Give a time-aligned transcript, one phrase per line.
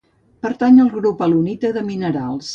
[0.45, 2.49] Pertany al grup alunita de minerals.